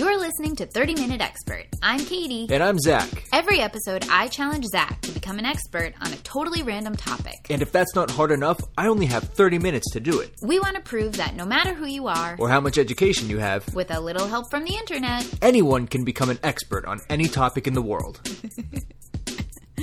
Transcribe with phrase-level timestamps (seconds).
[0.00, 1.66] You're listening to 30 Minute Expert.
[1.82, 2.46] I'm Katie.
[2.48, 3.06] And I'm Zach.
[3.34, 7.34] Every episode, I challenge Zach to become an expert on a totally random topic.
[7.50, 10.32] And if that's not hard enough, I only have 30 minutes to do it.
[10.42, 13.40] We want to prove that no matter who you are, Or how much education you
[13.40, 17.28] have, with a little help from the internet, anyone can become an expert on any
[17.28, 18.22] topic in the world.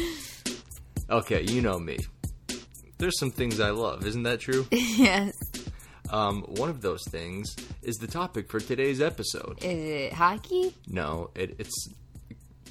[1.11, 1.99] okay, you know me.
[2.97, 4.65] There's some things I love, isn't that true?
[4.71, 5.36] yes.
[6.11, 9.57] Um, one of those things is the topic for today's episode.
[9.63, 10.73] Is it hockey?
[10.87, 11.89] No, it, it's.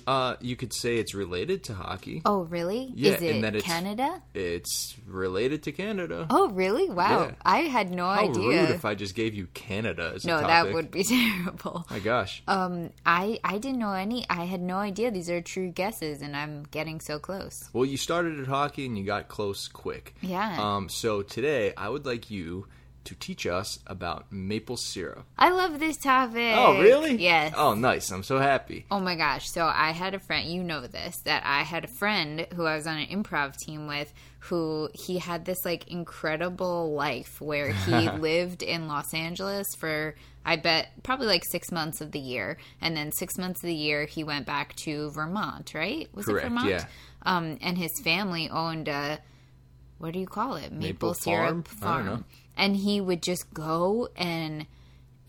[0.07, 2.23] Uh, you could say it's related to hockey.
[2.25, 2.93] Oh, really?
[2.95, 4.23] Yeah, Is it in that it's- Canada?
[4.35, 6.29] It's related to Canada.
[6.31, 6.89] Oh, really?
[6.89, 7.23] Wow.
[7.25, 7.35] Yeah.
[7.45, 8.61] I had no How idea.
[8.61, 11.03] rude if I just gave you Canada as a no, that would be
[11.43, 11.89] terrible.
[11.91, 12.41] My gosh.
[12.47, 14.25] Um, I I didn't know any.
[14.31, 17.69] I had no idea these are true guesses, and I'm getting so close.
[17.73, 20.15] Well, you started at hockey and you got close quick.
[20.21, 20.57] Yeah.
[20.57, 22.69] Um, so today I would like you
[23.07, 25.25] to teach us about maple syrup.
[25.39, 26.55] I love this topic.
[26.57, 27.17] Oh, really?
[27.17, 27.55] Yes.
[27.57, 28.11] Oh, nice.
[28.11, 28.85] I'm so happy.
[28.91, 29.49] Oh my gosh.
[29.51, 32.77] So I had a friend, you know this, that I had a friend who I
[32.77, 38.09] was on an improv team with who he had this like incredible life where he
[38.19, 42.97] lived in Los Angeles for I bet probably like 6 months of the year and
[42.97, 46.09] then 6 months of the year he went back to Vermont, right?
[46.15, 46.69] Was Correct, it Vermont?
[46.69, 46.85] yeah.
[47.23, 49.19] Um and his family owned a
[49.99, 50.71] what do you call it?
[50.73, 52.07] Maple, Maple syrup farm?
[52.07, 52.25] Farm.
[52.57, 54.67] And he would just go and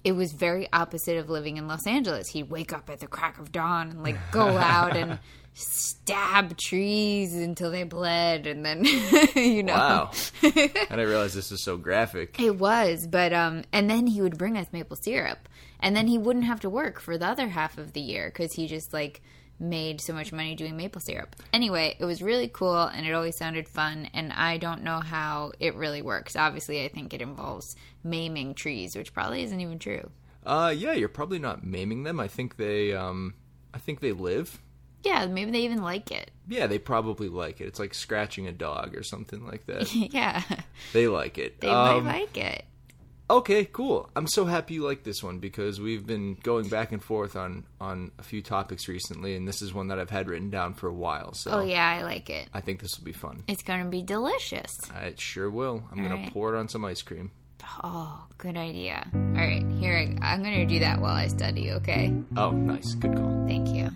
[0.04, 2.30] it was very opposite of living in Los Angeles.
[2.30, 5.20] He'd wake up at the crack of dawn and like go out and
[5.54, 8.86] stab trees until they bled and then
[9.36, 10.12] you know Wow.
[10.44, 12.40] I didn't realize this was so graphic.
[12.40, 16.18] it was but um and then he would bring us maple syrup and then he
[16.20, 19.22] wouldn't have to work for the other half of the year cuz he just like
[19.60, 21.36] made so much money doing maple syrup.
[21.52, 25.52] Anyway, it was really cool and it always sounded fun and I don't know how
[25.60, 26.36] it really works.
[26.36, 30.12] Obviously, I think it involves maiming trees, which probably isn't even true.
[30.46, 32.20] Uh, yeah, you're probably not maiming them.
[32.20, 33.34] I think they, um,
[33.74, 34.62] I think they live.
[35.04, 36.32] Yeah, maybe they even like it.
[36.48, 37.66] Yeah, they probably like it.
[37.68, 39.94] It's like scratching a dog or something like that.
[40.14, 40.42] yeah.
[40.94, 41.62] they like it.
[41.62, 42.66] They Um, might like it.
[43.30, 44.10] Okay, cool.
[44.16, 47.66] I'm so happy you like this one because we've been going back and forth on
[47.82, 50.88] on a few topics recently, and this is one that I've had written down for
[50.88, 51.34] a while.
[51.34, 52.48] So Oh yeah, I like it.
[52.54, 53.44] I think this will be fun.
[53.48, 54.72] It's going to be delicious.
[54.94, 55.84] I sure will.
[55.92, 56.34] I'm gonna right.
[56.34, 57.32] pour it on some ice cream.
[57.84, 59.06] Oh, good idea.
[59.14, 62.14] All right, here I, I'm going to do that while I study, okay?
[62.36, 63.46] Oh, nice, good call.
[63.48, 63.90] Thank you.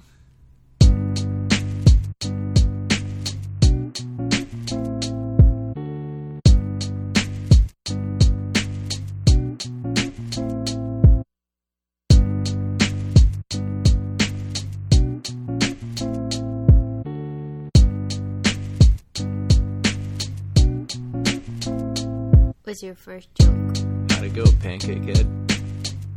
[22.81, 23.47] Your first joke?
[24.09, 25.27] How'd it go, Pancake Head?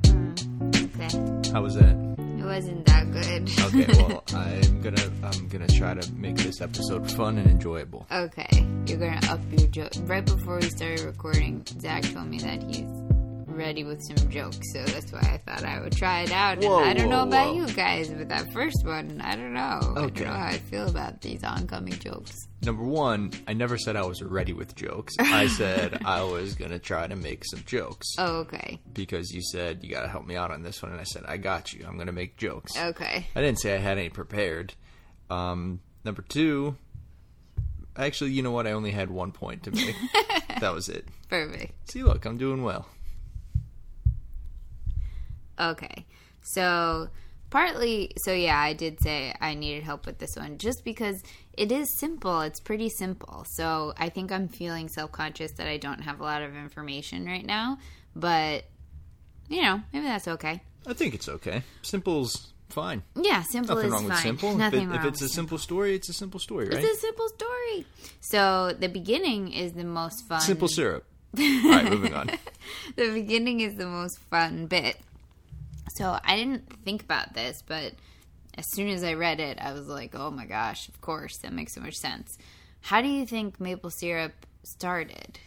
[0.07, 0.33] Hmm,
[0.75, 1.51] okay.
[1.53, 1.95] How was that?
[2.19, 3.51] It wasn't that good.
[3.61, 8.07] Okay, well, I'm gonna I'm gonna try to make this episode fun and enjoyable.
[8.11, 9.93] Okay, you're gonna up your joke.
[10.05, 13.04] Right before we started recording, Zach told me that he's
[13.57, 16.63] ready with some jokes, so that's why I thought I would try it out.
[16.63, 17.67] And I don't know about whoa.
[17.67, 19.61] you guys, but that first one, I don't know.
[19.61, 22.37] I don't know how I feel about these oncoming jokes.
[22.63, 25.15] Number one, I never said I was ready with jokes.
[25.19, 28.81] I said I was gonna try to make some jokes Oh, okay.
[28.93, 31.37] because you said you gotta help me out on this one, and I said I
[31.37, 31.85] got you.
[31.87, 32.79] I'm gonna make jokes.
[32.79, 33.27] Okay.
[33.35, 34.75] I didn't say I had any prepared.
[35.31, 36.77] Um, number two,
[37.97, 38.67] actually, you know what?
[38.67, 39.95] I only had one point to make.
[40.61, 41.07] that was it.
[41.29, 41.91] Perfect.
[41.91, 42.87] See, look, I'm doing well.
[45.59, 46.07] Okay.
[46.43, 47.09] So,
[47.51, 51.23] partly, so yeah, I did say I needed help with this one just because
[51.55, 52.41] it is simple.
[52.43, 53.45] It's pretty simple.
[53.49, 57.27] So, I think I'm feeling self conscious that I don't have a lot of information
[57.27, 57.79] right now,
[58.15, 58.65] but,
[59.49, 60.61] you know, maybe that's okay.
[60.87, 61.63] I think it's okay.
[61.83, 63.03] Simple's fine.
[63.15, 64.11] Yeah, simple Nothing is wrong fine.
[64.11, 64.57] with simple.
[64.57, 66.79] Nothing if, it, wrong if it's a with simple story, it's a simple story, right?
[66.79, 67.87] It's a simple story.
[68.21, 70.41] So, the beginning is the most fun.
[70.41, 71.05] Simple syrup.
[71.39, 72.31] All right, moving on.
[72.97, 74.99] the beginning is the most fun bit.
[75.95, 77.95] So I didn't think about this, but
[78.57, 81.53] as soon as I read it, I was like, oh my gosh, of course, that
[81.53, 82.37] makes so much sense.
[82.81, 84.33] How do you think maple syrup
[84.63, 85.39] started?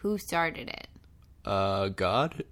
[0.00, 0.88] Who started it?
[1.44, 2.44] Uh, God,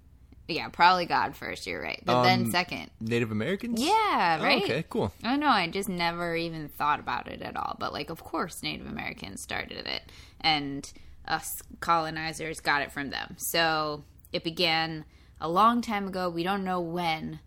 [0.47, 2.01] Yeah, probably God first, you're right.
[2.05, 2.91] But then Um, second.
[2.99, 3.81] Native Americans.
[3.81, 4.63] Yeah, Oh, right?
[4.63, 5.11] okay, cool.
[5.23, 7.77] Oh no, I just never even thought about it at all.
[7.79, 10.03] But like, of course, Native Americans started it,
[10.41, 10.91] and
[11.27, 13.35] us colonizers got it from them.
[13.37, 14.03] So
[14.33, 15.05] it began
[15.41, 16.29] a long time ago.
[16.29, 17.39] We don't know when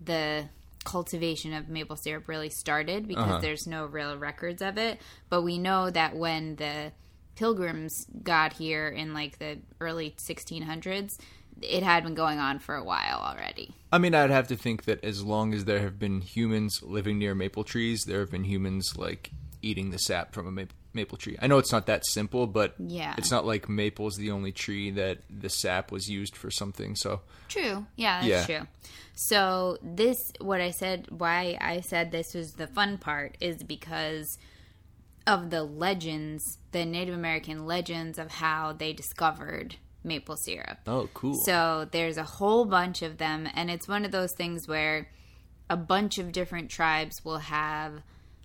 [0.00, 0.48] the
[0.84, 3.40] cultivation of maple syrup really started because uh-huh.
[3.40, 5.00] there's no real records of it.
[5.28, 6.92] But we know that when the
[7.36, 11.18] pilgrims got here in like the early 1600s,
[11.60, 13.74] it had been going on for a while already.
[13.92, 17.18] I mean, I'd have to think that as long as there have been humans living
[17.18, 19.30] near maple trees, there have been humans like
[19.60, 21.36] eating the sap from a maple, maple tree.
[21.40, 23.14] I know it's not that simple, but Yeah.
[23.18, 26.96] it's not like maple's the only tree that the sap was used for something.
[26.96, 27.86] So True.
[27.96, 28.58] Yeah, that's Yeah.
[28.58, 28.66] true.
[29.14, 34.38] So this what I said why I said this was the fun part is because
[35.26, 40.78] of the legends, the Native American legends of how they discovered maple syrup.
[40.86, 41.34] oh, cool.
[41.44, 45.08] So there's a whole bunch of them, and it's one of those things where
[45.70, 48.02] a bunch of different tribes will have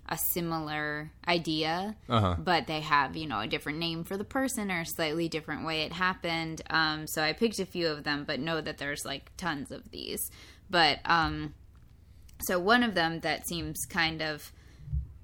[0.08, 2.36] a similar idea, Uh-huh.
[2.38, 5.66] but they have, you know, a different name for the person or a slightly different
[5.66, 6.62] way it happened.
[6.70, 9.90] Um, so I picked a few of them, but know that there's like tons of
[9.90, 10.30] these.
[10.70, 11.54] But um,
[12.40, 14.50] so one of them that seems kind of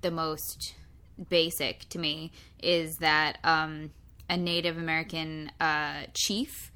[0.02, 0.74] the most
[1.30, 2.32] basic to me
[2.62, 3.90] is that um,
[4.28, 6.70] a Native American uh, chief.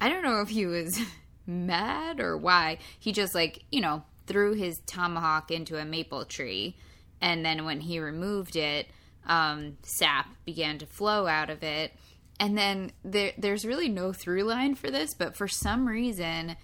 [0.00, 0.98] I don't know if he was
[1.46, 2.78] mad or why.
[2.98, 6.76] He just like you know threw his tomahawk into a maple tree,
[7.22, 8.88] and then when he removed it,
[9.26, 11.92] um, sap began to flow out of it.
[12.40, 16.56] And then there, there's really no through line for this, but for some reason,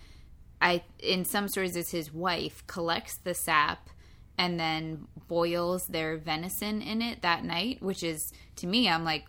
[0.60, 3.88] I in some stories it's his wife collects the sap
[4.36, 9.24] and then boils their venison in it that night, which is to me I'm like,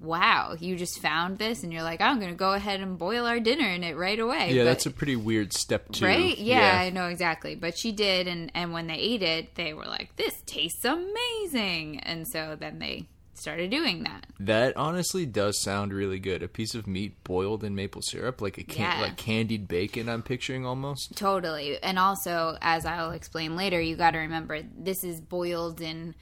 [0.00, 3.40] wow, you just found this and you're like, I'm gonna go ahead and boil our
[3.40, 4.52] dinner in it right away.
[4.52, 6.04] yeah, But- that's a pretty weird step too.
[6.06, 6.38] right.
[6.38, 7.54] Yeah, I know exactly.
[7.54, 12.00] But she did, and and when they ate it, they were like, this tastes amazing,
[12.00, 14.26] and so then they started doing that.
[14.40, 16.42] That honestly does sound really good.
[16.42, 19.00] A piece of meat boiled in maple syrup, like a can- Yeah.
[19.02, 20.08] like candied bacon.
[20.08, 21.16] I'm picturing almost.
[21.16, 21.80] Totally.
[21.80, 26.16] And also, as I'll explain later, you got to remember this is boiled in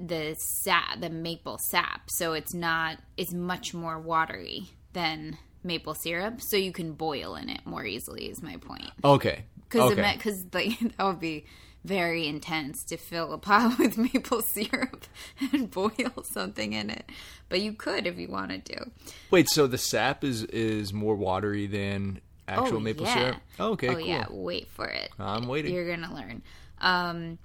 [0.00, 2.08] the sap, the maple sap.
[2.08, 6.40] So it's not, it's much more watery than maple syrup.
[6.40, 8.90] So you can boil in it more easily, is my point.
[9.04, 9.44] Okay.
[9.68, 10.14] Because okay.
[10.16, 11.44] because like that would be
[11.84, 15.06] very intense to fill a pot with maple syrup
[15.52, 17.08] and boil something in it.
[17.48, 18.86] But you could if you wanted to.
[19.30, 23.14] Wait, so the sap is is more watery than actual Oh, maple yeah.
[23.14, 23.36] syrup?
[23.58, 24.00] Oh, okay, oh cool.
[24.00, 25.10] yeah, wait for it.
[25.18, 25.74] I'm waiting.
[25.74, 26.42] You're gonna learn.
[26.80, 27.38] Um,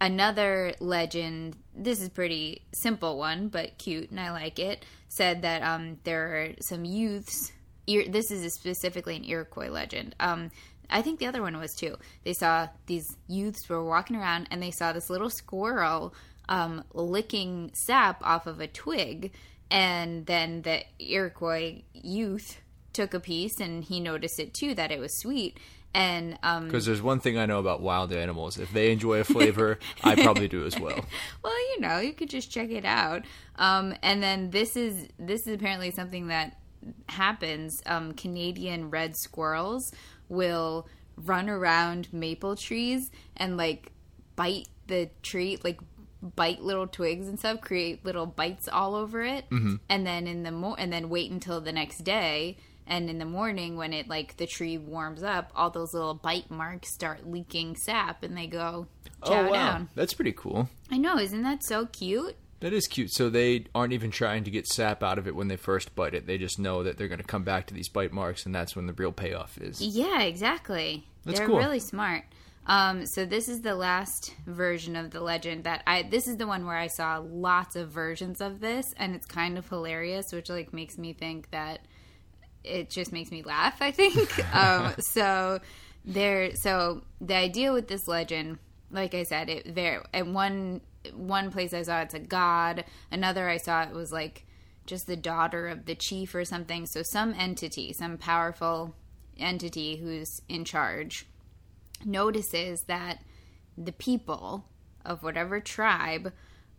[0.00, 1.56] another legend.
[1.76, 4.84] This is pretty simple one, but cute, and I like it.
[5.08, 7.52] Said that um, there are some youths.
[7.86, 10.14] This is specifically an Iroquois legend.
[10.20, 10.50] Um,
[10.88, 11.96] I think the other one was too.
[12.24, 16.14] They saw these youths were walking around, and they saw this little squirrel
[16.48, 19.32] um, licking sap off of a twig,
[19.70, 22.60] and then the Iroquois youth
[22.92, 25.58] took a piece, and he noticed it too that it was sweet.
[25.94, 28.58] And um, Because there's one thing I know about wild animals.
[28.58, 31.04] If they enjoy a flavor, I probably do as well.
[31.44, 33.22] well, you know, you could just check it out.
[33.56, 36.58] Um, and then this is this is apparently something that
[37.08, 37.80] happens.
[37.86, 39.92] Um, Canadian red squirrels
[40.28, 43.92] will run around maple trees and like
[44.34, 45.78] bite the tree, like
[46.34, 49.44] bite little twigs and stuff, create little bites all over it,
[49.88, 52.56] and then in the mo- and then wait until the next day.
[52.86, 56.50] And in the morning, when it like the tree warms up, all those little bite
[56.50, 58.86] marks start leaking sap, and they go
[59.24, 59.88] chow oh wow, down.
[59.94, 60.68] that's pretty cool.
[60.90, 62.36] I know, isn't that so cute?
[62.60, 63.12] That is cute.
[63.12, 66.14] So they aren't even trying to get sap out of it when they first bite
[66.14, 66.26] it.
[66.26, 68.74] They just know that they're going to come back to these bite marks, and that's
[68.74, 69.80] when the real payoff is.
[69.80, 71.06] Yeah, exactly.
[71.24, 71.58] That's They're cool.
[71.58, 72.24] really smart.
[72.66, 76.02] Um, so this is the last version of the legend that I.
[76.02, 79.58] This is the one where I saw lots of versions of this, and it's kind
[79.58, 81.80] of hilarious, which like makes me think that
[82.64, 83.80] it just makes me laugh.
[83.80, 84.54] I think.
[84.54, 85.60] um, so
[86.04, 86.54] there.
[86.56, 88.58] So the idea with this legend,
[88.90, 90.80] like I said, it there at one
[91.12, 92.84] one place I saw it's a god.
[93.10, 94.46] Another I saw it was like
[94.86, 96.86] just the daughter of the chief or something.
[96.86, 98.94] So some entity, some powerful
[99.38, 101.26] entity who's in charge
[102.04, 103.18] notices that
[103.76, 104.66] the people
[105.04, 106.32] of whatever tribe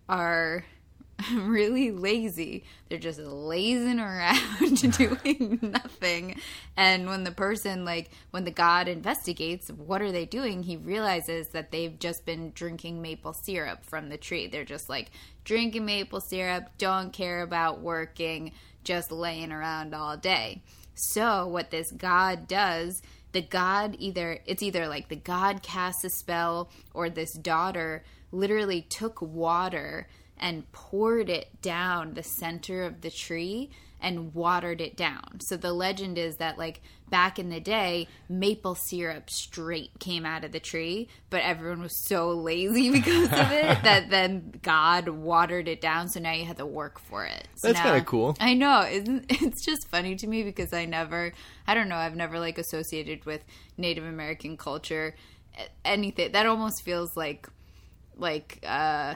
[0.08, 0.66] are
[1.36, 2.66] really lazy.
[2.90, 6.40] They're just lazing around doing nothing.
[6.76, 11.50] And when the person like when the god investigates what are they doing, he realizes
[11.50, 14.48] that they've just been drinking maple syrup from the tree.
[14.48, 15.12] They're just like
[15.44, 18.52] drinking maple syrup, don't care about working,
[18.84, 20.62] just laying around all day.
[20.96, 26.10] So what this god does the god either it's either like the god casts a
[26.10, 33.12] spell or this daughter literally took water and poured it down the center of the
[33.12, 33.70] tree
[34.02, 35.40] and watered it down.
[35.40, 40.44] So the legend is that like back in the day, maple syrup straight came out
[40.44, 45.68] of the tree, but everyone was so lazy because of it that then God watered
[45.68, 46.10] it down.
[46.10, 47.48] So now you had to work for it.
[47.56, 48.36] So That's kinda cool.
[48.40, 48.82] I know.
[48.82, 51.32] Isn't it's just funny to me because I never,
[51.66, 53.44] I don't know, I've never like associated with
[53.78, 55.16] Native American culture
[55.84, 57.48] anything that almost feels like,
[58.18, 59.16] like, uh,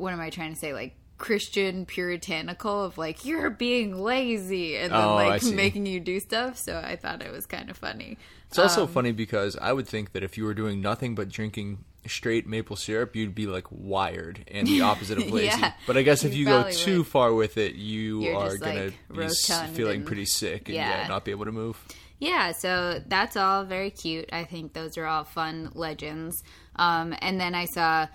[0.00, 0.72] what am I trying to say?
[0.72, 6.18] Like Christian puritanical of like you're being lazy and then Oh, like making you do
[6.18, 6.56] stuff.
[6.56, 8.16] So I thought it was kind of funny.
[8.48, 11.28] It's also Um, funny because I would think that if you were doing nothing but
[11.28, 15.46] drinking straight maple syrup, you'd be like wired and the opposite of lazy.
[15.58, 17.06] Yeah, but I guess if you you go too would.
[17.06, 21.02] far with it, you You're are gonna like, be feeling and- pretty sick and yeah.
[21.02, 21.06] yeah.
[21.08, 21.76] not be able to move.
[22.18, 24.28] Yeah, so that's all very cute.
[24.32, 26.42] I think those are all fun legends.
[26.76, 28.08] Um, and then I saw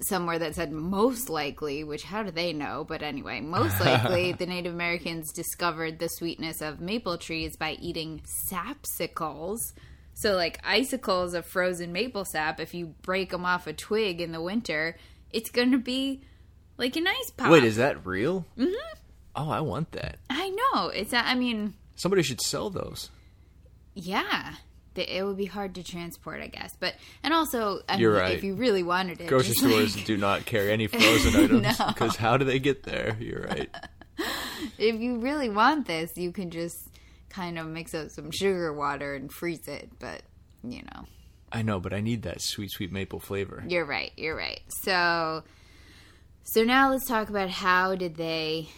[0.00, 2.84] somewhere that said most likely, which how do they know?
[2.86, 8.22] But anyway, most likely the Native Americans discovered the sweetness of maple trees by eating
[8.50, 9.72] sapsicles.
[10.14, 14.32] So, like icicles of frozen maple sap, if you break them off a twig in
[14.32, 14.96] the winter,
[15.30, 16.22] it's going to be
[16.78, 17.50] like an ice pop.
[17.50, 18.46] Wait, is that real?
[18.56, 18.98] Mm-hmm.
[19.34, 20.18] Oh, I want that.
[20.30, 20.88] I know.
[20.88, 23.10] It's, I mean, Somebody should sell those.
[23.94, 24.54] Yeah.
[24.98, 26.74] It would be hard to transport, I guess.
[26.78, 28.32] But and also, I You're mean, right.
[28.32, 31.86] if you really wanted it, Grocery stores like, do not carry any frozen items No.
[31.88, 33.16] because how do they get there?
[33.20, 33.70] You're right.
[34.78, 36.76] if you really want this, you can just
[37.28, 39.90] kind of mix up some sugar water and freeze it.
[39.98, 40.22] But
[40.64, 41.04] you know,
[41.52, 43.62] I know, but I need that sweet, sweet maple flavor.
[43.68, 44.12] you're right.
[44.16, 44.60] You're right.
[44.82, 45.44] So,
[46.44, 48.68] so now let's talk about how did they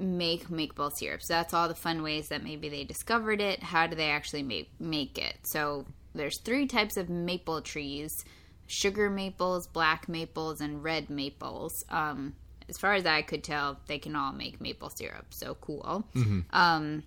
[0.00, 1.22] make maple syrup.
[1.22, 3.62] So that's all the fun ways that maybe they discovered it.
[3.62, 5.36] How do they actually make make it?
[5.42, 8.24] So there's three types of maple trees:
[8.66, 11.84] sugar maples, black maples, and red maples.
[11.90, 12.34] Um,
[12.68, 15.26] as far as I could tell, they can all make maple syrup.
[15.30, 16.08] So cool.
[16.50, 17.02] Um,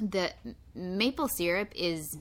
[0.00, 0.32] the
[0.74, 2.16] maple syrup is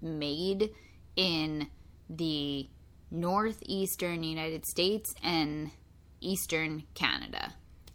[0.00, 0.70] made
[1.16, 1.68] in
[2.08, 2.68] the
[3.10, 5.70] northeastern United States and
[6.20, 7.53] eastern Canada.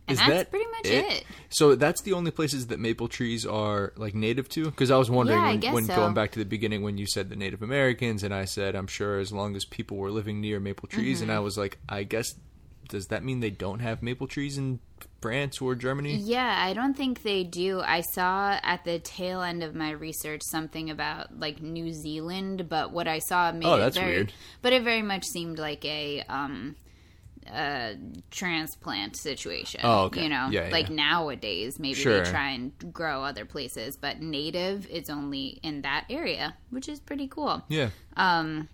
[0.10, 1.24] And Is that's that pretty much it.
[1.50, 4.66] So that's the only places that maple trees are like native to.
[4.66, 5.96] Because I was wondering Yeah, I when, when so.
[5.96, 8.88] going back to the beginning when you said the Native Americans, and I said I'm
[8.88, 11.30] sure as long as people were living near maple trees, Mm-hmm.
[11.30, 12.36] and I was like, I guess
[12.88, 14.80] does that mean they don't have maple trees in
[15.22, 16.16] France or Germany?
[16.16, 17.82] Yeah, I don't think they do.
[17.82, 22.92] I saw at the tail end of my research something about like New Zealand, but
[22.92, 24.34] what I saw made Oh, it that's very, weird.
[24.64, 26.78] But it very much seemed like a um,
[27.52, 27.94] uh,
[28.32, 29.82] transplant situation.
[29.84, 30.24] Oh, okay.
[30.24, 30.72] You know, Yeah, yeah.
[30.72, 32.24] like nowadays maybe Sure.
[32.24, 37.00] they try and grow other places, but native is only in that area, which is
[37.00, 37.90] pretty cool Yeah.
[38.18, 38.70] Um,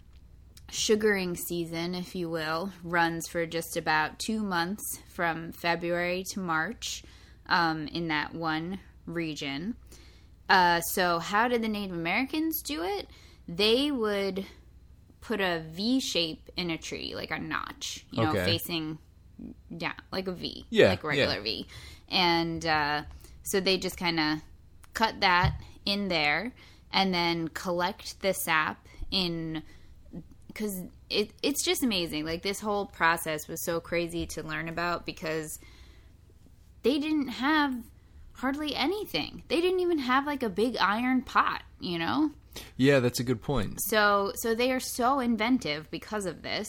[0.71, 7.03] sugaring season, if you will, runs for just about two months from February to March
[7.47, 9.75] um, in that one region.
[10.49, 13.07] Uh, so, how did the Native Americans do it?
[13.47, 14.45] They would
[15.25, 18.45] put a V shape in a tree, like a notch, you know, Okay.
[18.45, 18.99] facing
[19.75, 21.41] down, like a V, Yeah, like a regular yeah.
[21.43, 21.67] V.
[22.09, 23.01] And uh,
[23.43, 24.39] so they just kind of
[24.93, 26.53] cut that in there
[26.93, 29.63] and then collect the sap in
[30.47, 32.23] because it, it's just amazing.
[32.25, 35.59] Like this whole process was so crazy to learn about because
[36.83, 37.73] they didn't have
[38.33, 39.43] hardly anything.
[39.47, 42.31] They didn't even have like a big iron pot, you know.
[42.77, 43.79] Yeah, that's a good point.
[43.81, 46.67] So so they are so inventive because of this.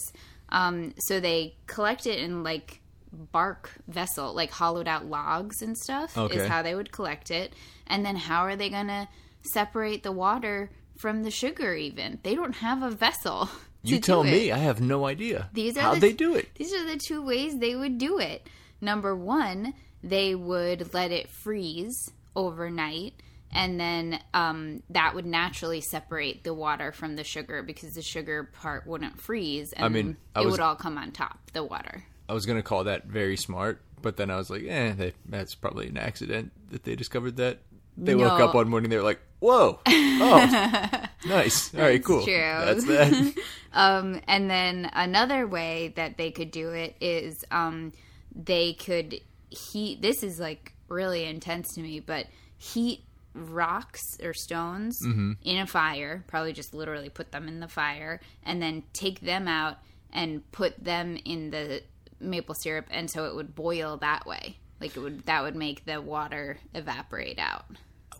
[0.48, 2.80] Um, so they collect it in like
[3.12, 6.36] bark vessel, like hollowed out logs and stuff Okay.
[6.38, 7.52] is how they would collect it.
[7.86, 9.08] And then how are they gonna
[9.52, 12.18] separate the water from the sugar even?
[12.22, 13.48] They don't have a vessel.
[13.82, 14.50] You tell me.
[14.50, 15.48] I have no idea.
[15.52, 16.52] These are How'd the- they do it?
[16.56, 18.48] These are the two ways they would do it.
[18.80, 23.14] Number one, they would let it freeze overnight,
[23.52, 28.44] and then um, that would naturally separate the water from the sugar because the sugar
[28.44, 32.04] part wouldn't freeze, and mean, I it was- would all come on top, the water.
[32.28, 35.54] I was gonna call that very smart, but then I was like, eh, they, that's
[35.54, 37.58] probably an accident that they discovered that.
[37.96, 42.34] They woke up one morning, they were like, "Whoa, oh, nice, all right, cool, true.
[42.34, 43.34] that's that."
[43.72, 47.92] Um, and then another way that they could do it is um,
[48.34, 50.00] they could heat.
[50.00, 52.26] This is like really intense to me, but
[52.56, 53.04] heat
[53.36, 55.32] rocks or stones mm-hmm.
[55.42, 56.24] in a fire.
[56.26, 59.78] Probably just literally put them in the fire and then take them out
[60.12, 61.82] and put them in the
[62.20, 64.58] maple syrup, and so it would boil that way.
[64.80, 67.64] Like it would that would make the water evaporate out.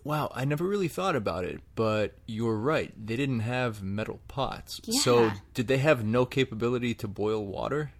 [0.03, 2.93] Wow, I never really thought about it, but you're right.
[2.97, 4.79] They didn't have metal pots.
[5.01, 7.91] So, did they have no capability to boil water?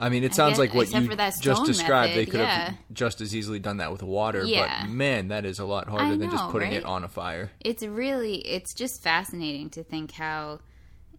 [0.00, 1.06] I mean, it sounds guess- like what you
[1.40, 2.14] just described.
[2.14, 2.70] they could yeah.
[2.70, 4.42] have just as easily done that with water.
[4.44, 4.82] Yeah.
[4.82, 6.78] But man, that is a lot harder I than just putting right?
[6.78, 7.50] it on a fire.
[7.60, 10.60] it's really it's just fascinating to think how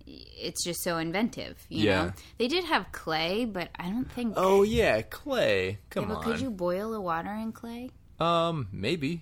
[0.08, 2.06] it's just so inventive you Yeah.
[2.06, 5.70] know they did have clay but i don't think Oh yeah, clay.
[5.70, 6.24] Yeah, Come but on.
[6.24, 9.22] could you boil the water in clay Um, maybe.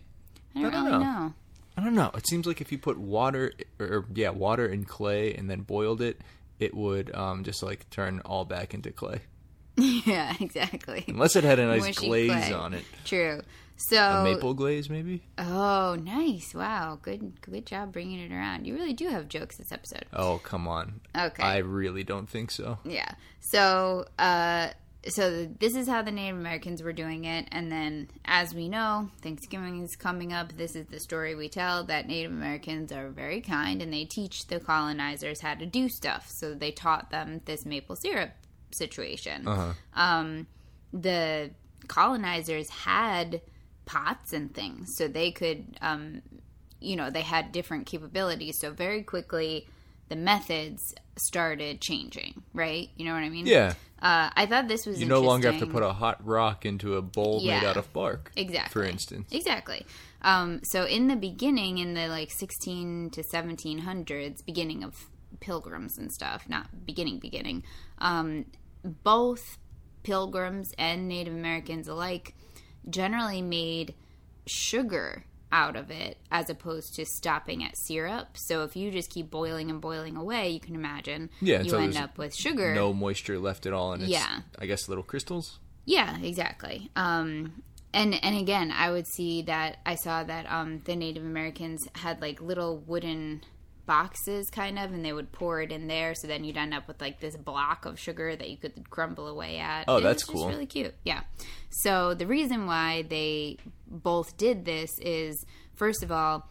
[0.55, 1.11] i don't, I don't really know.
[1.19, 1.33] know.
[1.77, 2.11] I don't know.
[2.15, 5.61] It seems like if you put water, or, or yeah, water in clay and then
[5.61, 6.19] boiled it,
[6.59, 9.21] it would um just like turn all back into clay.
[10.05, 12.53] yeah exactly Unless it had a nice Mushy glaze clay.
[12.53, 13.41] on it, true
[13.77, 15.24] so a maple glaze maybe.
[15.38, 19.71] oh nice wow good good job bringing it around you really do have jokes this
[19.71, 21.00] episode Oh come on.
[21.17, 22.77] okay I really don't think so.
[22.83, 23.09] Yeah.
[23.39, 24.69] So, uh,
[25.07, 29.09] so this is how the Native Americans were doing it, and then, as we know,
[29.21, 30.51] Thanksgiving is coming up.
[30.57, 34.48] This is the story we tell that Native Americans are very kind, and they teach
[34.48, 36.27] the colonizers how to do stuff.
[36.29, 38.31] So they taught them this maple syrup
[38.71, 39.47] situation.
[39.47, 39.73] Uh-huh.
[39.93, 40.47] Um,
[40.93, 41.51] the
[41.88, 43.41] colonizers had
[43.85, 46.21] pots and things, so they could, um,
[46.79, 48.59] you know, they had different capabilities.
[48.59, 49.67] So very quickly,
[50.09, 52.43] the methods started changing.
[52.53, 52.89] Right?
[52.95, 53.45] You know what I mean?
[53.45, 53.73] Yeah.
[54.01, 56.95] Uh, I thought this was You no longer have to put a hot rock into
[56.95, 58.31] a bowl made out of bark.
[58.35, 58.71] Exactly.
[58.71, 59.29] For instance.
[59.31, 59.85] Exactly.
[60.21, 65.09] Um, so in the beginning, in the like 16 to 1700s, beginning of
[65.39, 67.63] pilgrims and stuff, not beginning, beginning,
[68.00, 68.45] um,
[69.03, 69.57] both
[70.03, 72.33] pilgrims and Native Americans alike
[72.89, 73.93] generally made
[74.48, 78.27] sugar out of it as opposed to stopping at syrup.
[78.36, 81.98] So if you just keep boiling and boiling away, you can imagine Yeah, you end
[81.98, 82.74] up with sugar.
[82.75, 84.41] No moisture left at all, and it's Yeah.
[84.59, 85.59] I guess little crystals.
[85.86, 86.91] Yeah, exactly.
[86.95, 91.79] Um, and and again, I would see that I saw that um, the Native Americans
[91.95, 93.41] had like little wooden
[93.89, 96.13] boxes, kind of, and they would pour it in there.
[96.13, 99.27] So then you'd end up with like this block of sugar that you could crumble
[99.27, 99.86] away at.
[99.88, 100.48] Oh, that's cool.
[100.48, 100.93] really cute.
[101.03, 101.22] Yeah.
[101.72, 105.43] So the reason why they both did this is,
[105.74, 106.48] first of all,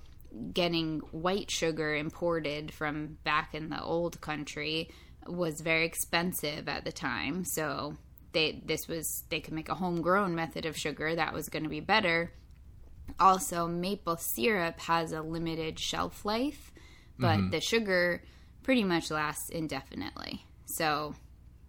[0.53, 4.91] getting white sugar imported from back in the old country
[5.29, 7.45] was very expensive at the time.
[7.45, 7.97] So
[8.33, 11.69] they this was they could make a homegrown method of sugar that was going to
[11.69, 12.33] be better.
[13.21, 16.73] Also, maple syrup has a limited shelf life,
[17.19, 17.51] but Mm-hmm.
[17.51, 18.23] the sugar
[18.63, 20.45] pretty much lasts indefinitely.
[20.67, 21.15] So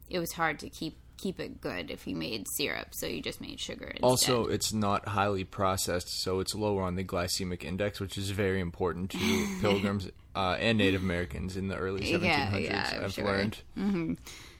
[0.09, 2.87] it was hard to keep keep it good if you made syrup.
[2.91, 4.03] So you just made sugar instead.
[4.03, 8.61] Also, it's not highly processed, so it's lower on the glycemic index, which is very
[8.61, 12.23] important to pilgrims uh, and Native Americans in the early 1700s.
[12.23, 13.25] Yeah, yeah, I've sure.
[13.25, 14.17] learned.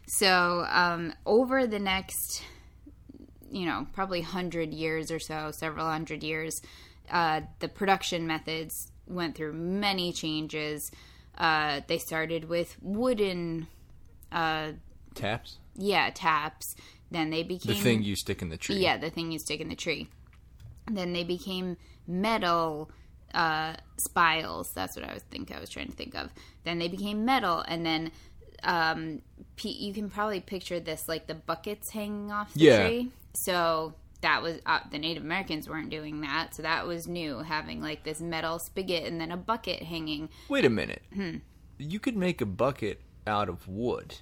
[0.07, 2.43] So, um, over the next,
[3.51, 6.59] you know, probably hundred years or so, several hundred years,
[7.11, 10.91] uh, the production methods went through many changes.
[11.37, 13.67] Uh, they started with wooden,
[14.31, 14.71] uh,
[15.15, 16.75] Taps, yeah, taps.
[17.11, 18.77] Then they became the thing you stick in the tree.
[18.77, 20.07] yeah, the thing you stick in the tree.
[20.91, 22.91] Then they became metal
[23.33, 24.71] uh, spiles.
[24.73, 26.29] That's what I was think I was trying to think of.
[26.63, 28.11] Then they became metal, and then
[28.63, 29.21] um,
[29.61, 32.87] you can probably picture this like the buckets hanging off the Yeah.
[32.87, 33.09] tree.
[33.35, 37.82] So that was uh, the Native Americans weren't doing that, so that was new, having
[37.82, 40.29] like this metal spigot and then a bucket hanging.
[40.49, 41.01] Wait a minute.
[41.13, 41.38] Hmm.
[41.77, 44.15] You could make a bucket out of wood.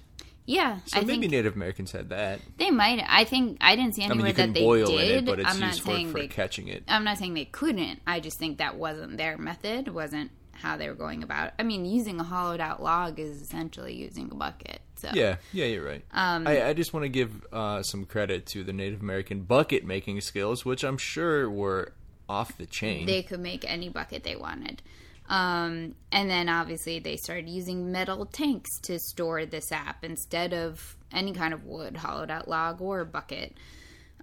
[0.46, 2.40] Yeah, So I maybe think Native Americans had that.
[2.56, 3.04] they might.
[3.06, 5.10] I think I didn't see I mean, you can that they boil did.
[5.10, 6.84] in it, but it's I'm not saying for they catching it.
[6.88, 8.00] I'm not saying they couldn't.
[8.06, 9.88] I just think that wasn't their method.
[9.88, 11.48] Wasn't how they were going about.
[11.48, 11.54] It.
[11.58, 14.80] I mean, using a hollowed out log is essentially using a bucket.
[14.98, 16.04] So Yeah, yeah, you're right.
[16.12, 19.84] Um, I, I just want to give uh, some credit to the Native American bucket
[19.84, 21.92] making skills, which I'm sure were
[22.28, 23.06] off the chain.
[23.06, 24.82] they could make any bucket they wanted.
[25.28, 30.96] Um, and then obviously they started using metal tanks to store the sap instead of
[31.12, 33.54] any kind of wood, hollowed out log or bucket.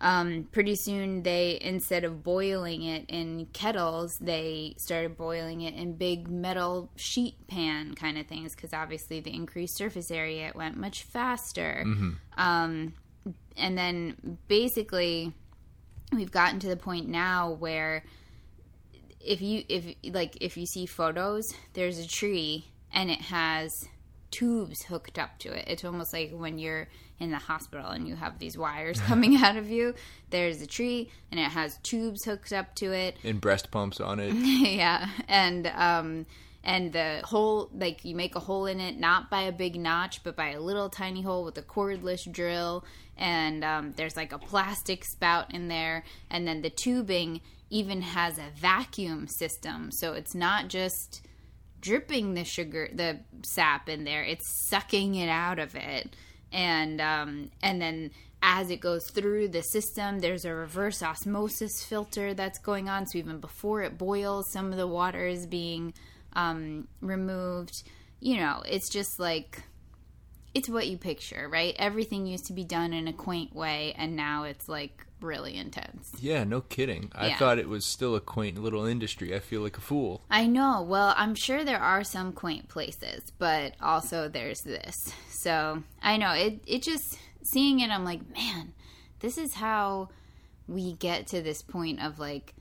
[0.02, 5.94] Um, pretty soon they instead of boiling it in kettles, they started boiling it in
[5.94, 10.76] big metal sheet pan kind of things because obviously the increased surface area it went
[10.78, 11.84] much faster.
[12.38, 12.94] Um,
[13.58, 15.34] and then basically
[16.12, 18.04] we've gotten to the point now where
[19.20, 23.88] if you if like if you see photos there's a tree and it has
[24.32, 26.88] tubes hooked up to it it's almost like when you're
[27.20, 29.94] in the hospital and you have these wires coming out of you
[30.30, 33.18] there's a tree and it has tubes hooked up to it.
[33.24, 34.34] And breast pumps on it.
[34.34, 36.26] yeah and um
[36.64, 40.24] and the hole like you make a hole in it not by a big notch
[40.24, 42.84] but by a little tiny hole with a cordless drill.
[43.18, 46.04] And um, there's like a plastic spout in there.
[46.30, 49.90] And then the tubing even has a vacuum system.
[49.92, 51.22] So it's not just
[51.80, 54.24] dripping the sugar the sap in there.
[54.24, 56.16] It's sucking it out of it
[56.52, 62.34] and um, and then as it goes through the system, there's a reverse osmosis filter
[62.34, 63.08] that's going on.
[63.08, 65.94] So even before it boils, some of the water is being
[66.34, 67.74] um, removed.
[68.20, 69.64] You know, it's just like
[70.56, 71.76] it's what you picture, right?
[71.78, 76.12] Everything used to be done in a quaint way, and now it's like really intense.
[76.20, 77.12] Yeah, no kidding.
[77.14, 77.38] I Yeah.
[77.38, 79.36] thought it was still a quaint little industry.
[79.36, 80.22] I feel like a fool.
[80.30, 80.82] I know.
[80.82, 85.14] Well, I'm sure there are some quaint places, but also there's this.
[85.30, 86.62] So I know it.
[86.66, 88.74] It just seeing it, I'm like, man,
[89.20, 90.10] this is how
[90.68, 92.54] we get to this point of like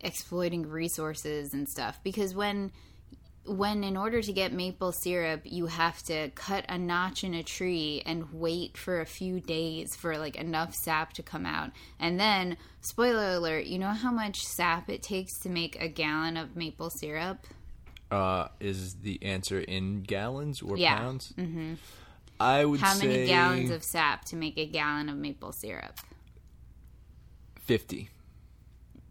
[0.00, 2.00] exploiting resources and stuff.
[2.02, 2.72] Because when
[3.48, 7.42] when in order to get maple syrup you have to cut a notch in a
[7.42, 12.20] tree and wait for a few days for like enough sap to come out and
[12.20, 16.54] then spoiler alert you know how much sap it takes to make a gallon of
[16.56, 17.38] maple syrup
[18.10, 20.96] Uh, is the answer in gallons or Yeah.
[20.98, 21.32] pounds?
[21.36, 21.74] Mm-hmm.
[22.40, 25.98] I would how say many gallons of sap to make a gallon of maple syrup
[27.60, 28.08] fifty.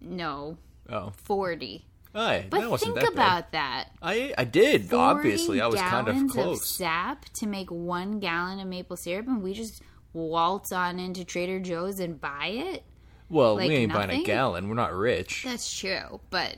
[0.02, 0.58] no
[0.90, 1.84] Oh, 40
[2.16, 5.62] Aye, but that think that about that I I did obviously.
[5.62, 6.68] I was kind of close.
[6.68, 9.82] sap to make one gallon of maple syrup, and we just
[10.14, 12.84] waltz on into Trader Joe's and buy it.
[13.30, 14.68] well, like we ain't buying a gallon.
[14.68, 15.44] We're not rich.
[15.46, 16.58] That's true, but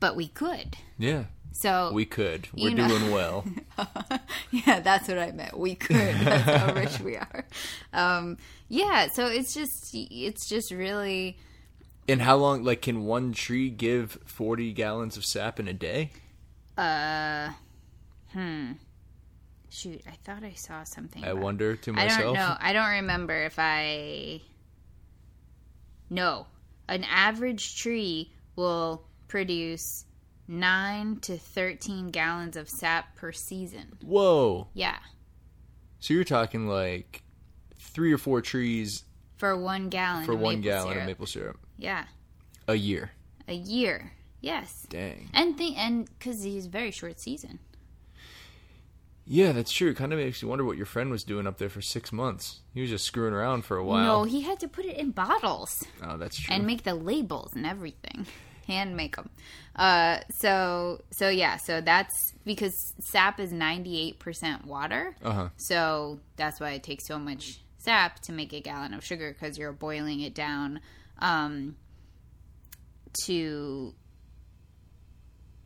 [0.00, 0.76] but we could.
[0.98, 2.48] yeah, So we could.
[2.54, 3.44] We're know- doing well.
[4.50, 5.56] yeah, that's what I meant.
[5.56, 5.96] We could.
[5.96, 7.44] That's how rich we are.
[7.92, 8.36] Um,
[8.68, 11.38] yeah, so it's just it's just really
[12.08, 12.64] And how long?
[12.64, 16.10] Like, can one tree give forty gallons of sap in a day?
[16.76, 17.50] uh
[18.32, 18.72] hmm.
[19.70, 21.24] Shoot, I thought I saw something.
[21.24, 22.18] I about- wonder to myself.
[22.20, 22.56] I don't know.
[22.60, 24.40] I don't remember if I.
[26.10, 26.46] No,
[26.88, 30.04] an average tree will produce
[30.46, 33.96] nine to thirteen gallons of sap per season.
[34.04, 34.68] Whoa!
[34.74, 34.98] Yeah,
[36.00, 37.22] So you're talking like
[37.76, 39.04] three or four trees
[39.38, 40.24] for one gallon.
[40.26, 41.00] for one gallon syrup.
[41.02, 42.04] of maple syrup Yeah,
[42.68, 43.10] a year.
[43.48, 44.12] a year.
[44.40, 45.28] Yes, Dang.
[45.34, 47.58] and think and because he's very short season.
[49.24, 49.90] Yeah, that's true.
[49.90, 52.12] It kind of makes you wonder what your friend was doing up there for six
[52.12, 52.60] months.
[52.74, 54.04] He was just screwing around for a while.
[54.04, 55.84] No, he had to put it in bottles.
[56.02, 56.54] oh, that's true.
[56.54, 58.26] and make the labels and everything
[58.66, 59.28] hand make them
[59.74, 65.48] uh so so yeah so that's because sap is 98% water uh huh.
[65.56, 69.58] so that's why it takes so much sap to make a gallon of sugar because
[69.58, 70.78] you're boiling it down
[71.18, 71.76] um
[73.24, 73.94] to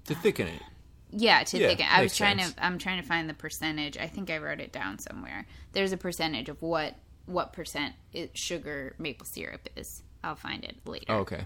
[0.06, 0.62] To thicken it.
[1.10, 2.54] yeah to Yeah, thicken i was trying sense.
[2.54, 5.92] to i'm trying to find the percentage i think i wrote it down somewhere there's
[5.92, 6.94] a percentage of what
[7.26, 11.44] what percent it, sugar maple syrup is i'll find it later Oh, okay.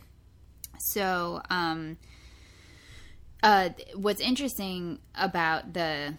[0.79, 1.99] So, um,
[3.43, 6.15] uh, what's interesting about the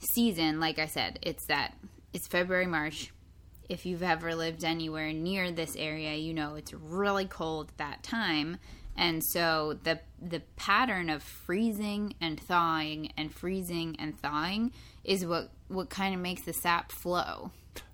[0.00, 1.74] season, like I said, it's that
[2.12, 3.12] it's February, March.
[3.70, 8.58] If you've ever lived anywhere near this area, you know it's really cold that time.
[8.96, 14.72] And so the the pattern of freezing and thawing and freezing and thawing
[15.04, 17.52] is what what kind of makes the sap flow.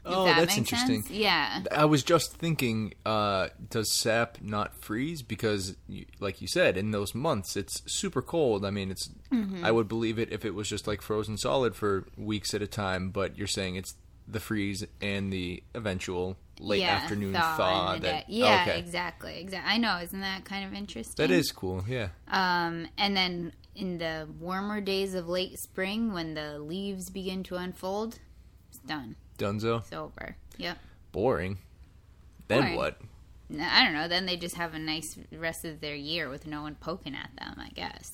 [0.08, 1.02] Oh, that that's interesting.
[1.02, 1.10] Sense?
[1.10, 1.64] Yeah.
[1.72, 5.22] I was just thinking, uh, does sap not freeze?
[5.22, 8.64] Because, you, like you said, in those months, it's super cold.
[8.64, 9.10] I mean, it's.
[9.32, 9.64] Mm-hmm.
[9.64, 12.68] I would believe it if it was just like frozen solid for weeks at a
[12.68, 13.10] time.
[13.10, 13.94] But you're saying it's
[14.28, 17.94] the freeze and the eventual late afternoon thaw.
[17.94, 18.78] the that yeah, okay.
[18.78, 19.70] exactly, exactly.
[19.72, 21.14] I know, isn't that kind of interesting?
[21.16, 21.84] That is cool.
[21.88, 22.08] Yeah.
[22.28, 27.56] Um, and then in the warmer days of late spring, when the leaves begin to
[27.56, 28.18] unfold,
[28.68, 29.16] it's done.
[29.38, 29.80] Dunzo.
[29.80, 30.36] It's over.
[30.56, 30.78] Yep.
[31.12, 31.58] Boring.
[32.48, 32.76] Then Boring.
[32.76, 33.00] what?
[33.60, 34.08] i don't know.
[34.08, 37.30] Then they just have a nice rest of their year with no one poking at
[37.38, 37.56] them.
[37.58, 38.10] I guess.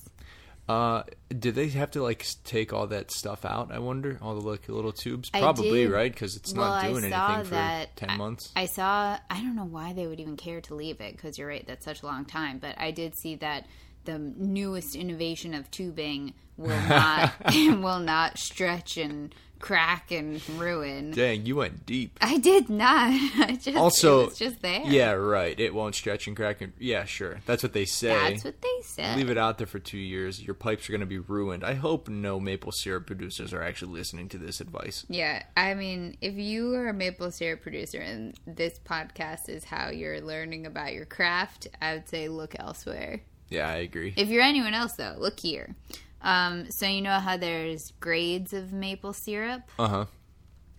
[0.67, 3.71] Uh, did they have to like take all that stuff out?
[3.71, 5.29] I wonder all the like little tubes.
[5.29, 8.51] Probably right because it's well, not doing anything for ten I- months.
[8.55, 9.17] I saw.
[9.29, 11.65] I don't know why they would even care to leave it because you're right.
[11.67, 12.59] That's such a long time.
[12.59, 13.67] But I did see that
[14.05, 21.11] the newest innovation of tubing will not will not stretch and crack and ruin.
[21.11, 22.19] Dang, you went deep.
[22.21, 23.11] I did not.
[23.39, 24.81] I just Also, it was just there.
[24.83, 25.57] Yeah, right.
[25.57, 26.59] It won't stretch and crack.
[26.59, 27.39] And, yeah, sure.
[27.45, 28.09] That's what they say.
[28.09, 29.15] that's what they said.
[29.15, 30.43] Leave it out there for two years.
[30.43, 31.63] Your pipes are going to be ruined.
[31.63, 35.05] I hope no maple syrup producers are actually listening to this advice.
[35.07, 39.91] Yeah, I mean, if you are a maple syrup producer and this podcast is how
[39.91, 43.21] you're learning about your craft, I would say look elsewhere.
[43.53, 44.13] Yeah, I agree.
[44.17, 45.75] If you're anyone else, though, look here.
[46.21, 49.61] Um, so you know how there's grades of maple syrup.
[49.77, 50.05] Uh huh.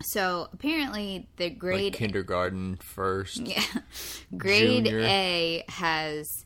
[0.03, 3.39] So apparently, the Like grade kindergarten first.
[3.47, 3.63] yeah,
[4.37, 5.01] grade Junior.
[5.05, 6.45] A has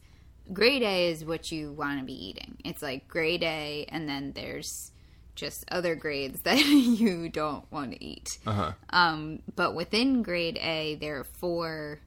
[0.53, 2.59] grade A is what you want to be eating.
[2.65, 4.93] It's like grade A, and then there's
[5.35, 8.39] just other grades that you don't want to eat.
[8.47, 8.73] Uh-huh.
[8.91, 12.01] Um, but within grade A, there are four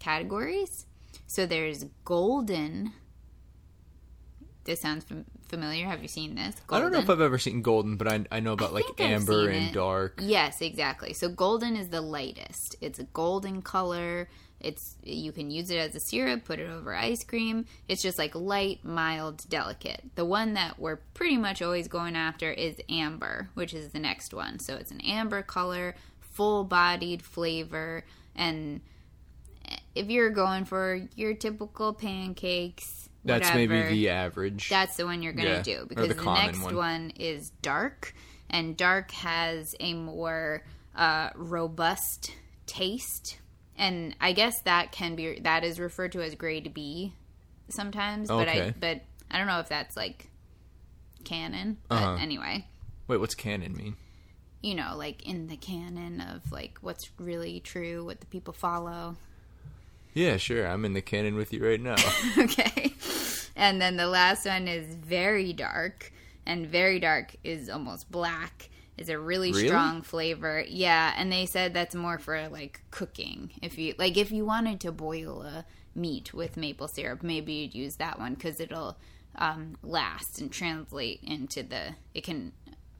[0.00, 0.86] categories.
[1.26, 2.92] So there's golden.
[4.66, 5.86] This sounds fam- familiar.
[5.86, 6.56] Have you seen this?
[6.68, 9.00] I don't know if I've ever seen golden, but I, I know about I like
[9.00, 9.72] amber and it.
[9.72, 10.20] dark.
[10.22, 11.12] Yes, exactly.
[11.12, 12.76] So golden is the lightest.
[12.80, 14.28] It's a golden color.
[14.58, 17.66] It's you can use it as a syrup, put it over ice cream.
[17.88, 20.02] It's just like light, mild, delicate.
[20.16, 24.34] The one that we're pretty much always going after is amber, which is the next
[24.34, 24.58] one.
[24.58, 28.80] So it's an amber color, full-bodied flavor, and
[29.68, 34.68] eh, if you're going for your typical pancakes, That's whatever, maybe the average.
[34.68, 36.76] that's the one you're gonna Yeah, do or because the the, next one.
[36.76, 37.10] one.
[37.18, 38.14] is dark,
[38.48, 40.62] and dark has a more
[40.94, 42.32] uh, robust
[42.66, 43.38] taste,
[43.76, 47.12] and I guess that can be that is referred to as grade B
[47.68, 48.28] sometimes.
[48.28, 48.74] But I Okay.
[48.78, 50.28] but I don't know if that's like
[51.24, 51.78] canon.
[51.88, 52.16] But Uh-huh.
[52.20, 52.66] anyway,
[53.08, 53.96] Wait, what's canon mean?
[54.62, 59.16] you know, like in the canon of like what's really true, what the people follow.
[60.16, 60.66] Yeah, sure.
[60.66, 61.96] I'm in the canon with you right now.
[62.38, 62.94] okay.
[63.54, 66.10] And then the last one is very dark,
[66.46, 68.70] and very dark is almost black.
[68.96, 69.66] Is a really, Really?
[69.68, 70.64] strong flavor.
[70.66, 73.50] Yeah, and they said that's more for like cooking.
[73.60, 77.74] If you like, if you wanted to boil a meat with maple syrup, maybe you'd
[77.74, 78.96] use that one because it'll
[79.36, 81.94] um, last and translate into the.
[82.14, 82.52] It can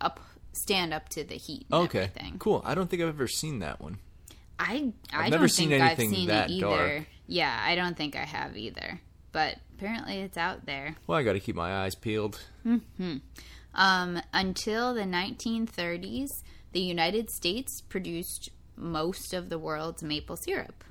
[0.02, 0.20] up
[0.52, 1.66] stand up to the heat.
[1.72, 2.38] And okay, everything.
[2.38, 2.60] cool.
[2.66, 3.98] I don't think I've ever seen that one.
[4.58, 6.66] I I I've don't never seen think anything I've seen that it either.
[6.98, 7.06] dark.
[7.26, 9.00] Yeah, I don't think I have either.
[9.32, 10.96] But apparently, it's out there.
[11.06, 12.40] Well, I got to keep my eyes peeled.
[13.74, 16.42] Um, until the 1930s,
[16.72, 20.82] the United States produced most of the world's maple syrup.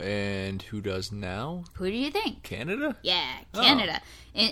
[0.00, 1.64] And who does now?
[1.74, 2.42] Who do you think?
[2.42, 2.96] Canada?
[3.02, 3.60] Yeah, Oh.
[3.60, 4.00] Canada.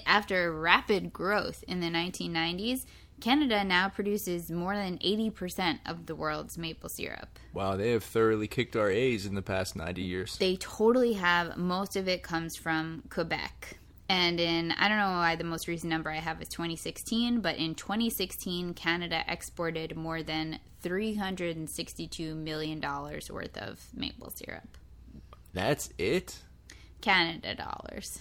[0.06, 2.84] After rapid growth in the 1990s,
[3.22, 7.38] Canada now produces more than 80% of the world's maple syrup.
[7.54, 10.36] Wow, they have thoroughly kicked our A's in the past 90 years.
[10.38, 11.56] They totally have.
[11.56, 13.78] Most of it comes from Quebec.
[14.08, 17.56] And in, I don't know why the most recent number I have is 2016, but
[17.58, 24.76] in 2016, Canada exported more than $362 million worth of maple syrup.
[25.52, 26.40] That's it?
[27.00, 28.18] Canada dollars.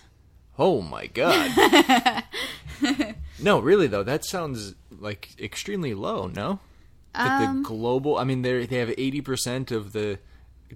[0.59, 2.23] Oh my god.
[3.39, 6.59] no, really though, that sounds like extremely low, no?
[7.13, 10.19] Like Um, the global, I mean they they have 80% of the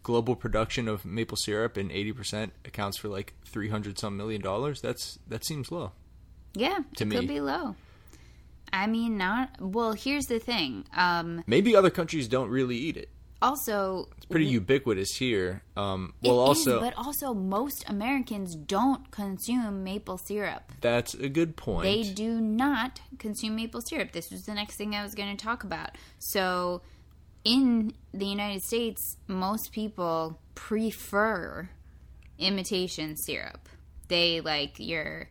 [0.03, 4.81] global production of maple syrup and 80% accounts for like 300 some million dollars.
[4.81, 5.93] That's that seems low.
[6.53, 7.15] Yeah, To it me.
[7.15, 7.75] could be low.
[8.73, 9.61] I mean, not.
[9.61, 10.85] Well, here's the thing.
[10.95, 13.09] Um, Maybe other countries don't really eat it.
[13.41, 15.61] Also, It's pretty ubiquitous here.
[15.77, 20.71] Um well is, also but also most Americans don't consume maple syrup.
[20.81, 21.83] that's a good point.
[21.83, 24.11] They do not consume maple syrup.
[24.11, 25.91] This was the next thing I was going to talk about.
[26.19, 26.81] So,
[27.43, 31.69] in the United States, most people prefer
[32.39, 33.69] imitation syrup.
[34.07, 35.29] They like your,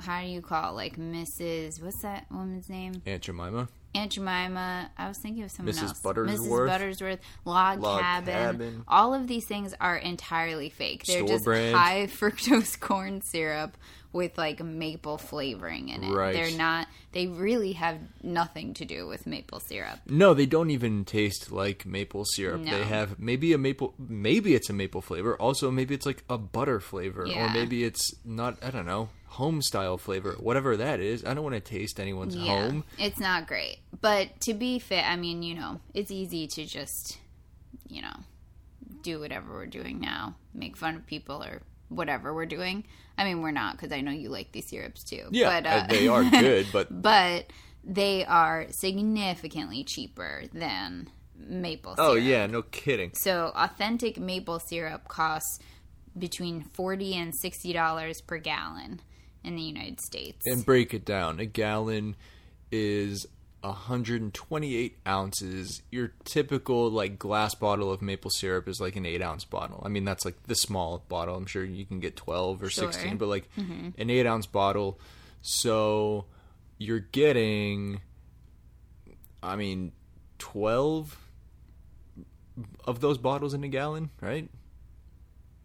[0.00, 0.76] how do you call it?
[0.76, 1.82] Like Mrs.
[1.82, 3.02] What's that woman's name?
[3.06, 3.68] Aunt Jemima.
[3.94, 4.90] Aunt Jemima.
[4.98, 5.82] I was thinking of someone Mrs.
[5.88, 6.00] else.
[6.02, 6.38] Buttersworth.
[6.38, 6.68] Mrs.
[6.98, 7.18] Buttersworth.
[7.44, 8.34] Log, Log cabin.
[8.34, 8.84] Cabin.
[8.88, 11.04] All of these things are entirely fake.
[11.04, 11.76] They're Store just brand.
[11.76, 13.76] high fructose corn syrup
[14.14, 16.14] with like maple flavoring in it.
[16.14, 16.32] Right.
[16.32, 16.86] They're not.
[17.12, 19.98] They really have nothing to do with maple syrup.
[20.08, 22.60] No, they don't even taste like maple syrup.
[22.60, 22.70] No.
[22.78, 25.36] They have maybe a maple, maybe it's a maple flavor.
[25.36, 28.56] Also, maybe it's like a butter flavor, or maybe it's not.
[28.64, 31.24] I don't know, home style flavor, whatever that is.
[31.24, 32.84] I don't want to taste anyone's Yeah, home.
[32.98, 33.78] it's not great.
[34.00, 37.18] But to be fit, I mean, you know, it's easy to just,
[37.88, 38.14] you know,
[39.02, 41.62] do whatever we're doing now, make fun of people or
[41.94, 42.84] whatever we're doing.
[43.16, 45.28] I mean, we're not because I know you like these syrups too.
[45.30, 47.46] Yeah, but, uh, they are good, but but
[47.84, 52.10] they are significantly cheaper than maple syrup.
[52.10, 53.12] oh yeah, no kidding.
[53.14, 55.58] So authentic maple syrup costs
[56.18, 59.00] between forty and sixty dollars per gallon
[59.42, 60.42] in the United States.
[60.46, 61.38] And break it down.
[61.38, 62.16] A gallon
[62.72, 63.26] is
[63.64, 65.82] 128 ounces.
[65.90, 69.82] Your typical like glass bottle of maple syrup is like an eight ounce bottle.
[69.84, 71.34] I mean that's like the small bottle.
[71.36, 72.92] I'm sure you can get 12 or Sure.
[72.92, 74.98] 16, but like an eight ounce bottle.
[75.40, 76.26] So
[76.78, 78.00] you're getting,
[79.42, 79.92] I mean,
[80.38, 81.18] 12
[82.84, 84.48] of those bottles in a gallon, right?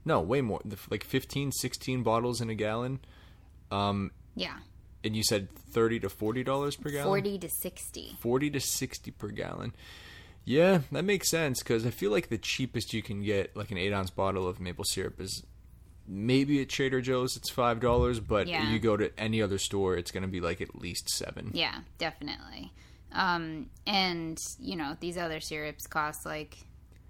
[0.06, 0.62] No, way more.
[0.90, 3.00] Like 15, 16 bottles in a gallon.
[3.72, 4.58] Um, yeah,
[5.04, 7.06] and you said thirty to forty dollars per gallon.
[7.06, 8.18] forty to sixty.
[8.20, 9.74] Forty to sixty per gallon.
[10.46, 13.78] Yeah, that makes sense because I feel like the cheapest you can get, like an
[13.78, 15.44] eight ounce bottle of maple syrup, is
[16.08, 18.72] maybe at Trader Joe's it's five dollars, but Yeah.
[18.72, 21.52] you go to any other store, it's going to be like at least seven.
[21.54, 22.74] Yeah, definitely.
[23.12, 26.58] Um, and you know these other syrups cost like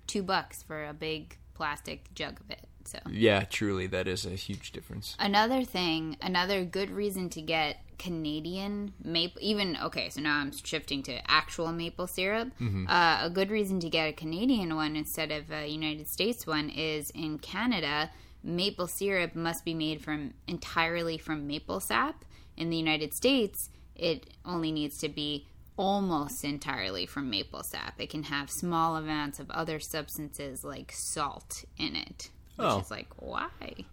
[0.08, 2.68] two bucks for a big plastic jug of it.
[2.92, 5.16] So Yeah, truly, that is a huge difference.
[5.20, 10.10] another thing, another good reason to get Canadian maple, even okay.
[10.10, 12.50] So now I'm shifting to actual maple syrup.
[12.60, 16.70] Uh, a good reason to get a Canadian one instead of a United States one
[16.70, 18.10] is in Canada,
[18.44, 22.24] maple syrup must be made from entirely from maple sap.
[22.56, 25.46] In the United States, it only needs to be
[25.78, 28.00] almost entirely from maple sap.
[28.00, 32.30] It can have small amounts of other substances like salt in it.
[32.60, 32.80] Which Oh.
[32.80, 33.48] is like, why?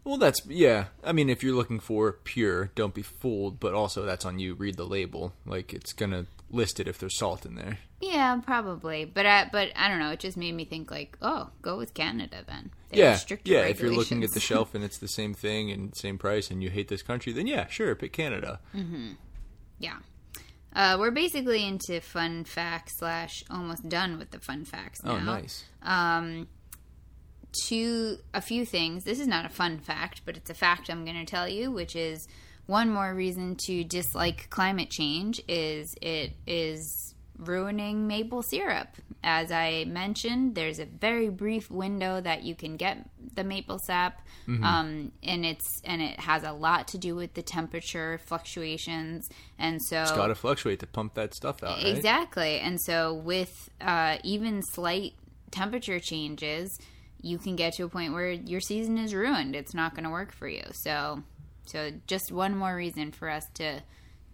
[0.05, 0.87] Well, that's yeah.
[1.05, 3.61] I mean, if you're looking for pure, don't be fooled.
[3.61, 4.55] But also, that's on you.
[4.55, 5.33] Read the label.
[5.47, 7.79] Like it's gonna list it if there's salt in there.
[8.01, 9.05] Yeah, probably.
[9.05, 10.11] But I, but I don't know.
[10.11, 12.71] It just made me think like, oh, go with Canada then.
[12.91, 13.63] They yeah, yeah.
[13.63, 16.63] If you're looking at the shelf and it's the same thing and same price, and
[16.63, 18.61] you hate this country, then yeah, sure, pick Canada.
[18.75, 19.13] Mm-hmm.
[19.79, 19.97] Yeah.
[20.75, 25.13] Uh, we're basically into fun facts slash almost done with the fun facts now.
[25.13, 25.65] Oh, nice.
[27.65, 29.05] Two a few things.
[29.05, 31.71] This is not a fun fact, but it's a fact I'm going to tell you,
[31.71, 32.29] which is
[32.67, 38.89] one more reason to dislike climate change is it is ruining maple syrup.
[39.23, 44.23] As I mentioned, there's a very brief window that you can get the maple sap,
[44.49, 49.83] um, and it's and it has a lot to do with the temperature fluctuations, and
[49.83, 51.97] so It's got to fluctuate to pump that stuff out, right?
[51.97, 52.61] Exactly.
[52.61, 55.15] And so, with uh, even slight
[55.51, 56.79] temperature changes,
[57.21, 59.57] you can get to a point where your season is ruined.
[59.57, 60.63] It's not going to work for you.
[60.73, 61.23] So,
[61.65, 63.83] so just one more reason for us to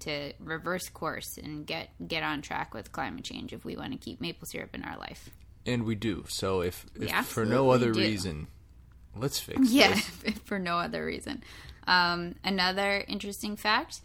[0.01, 3.99] to reverse course and get get on track with climate change if we want to
[3.99, 5.31] keep maple syrup in our life.
[5.65, 6.25] And we do.
[6.29, 8.01] So if, if for no other do.
[8.01, 8.49] reason,
[9.17, 9.95] let's fix Yeah,
[10.45, 11.45] for no other reason.
[11.87, 14.01] Um, another interesting fact: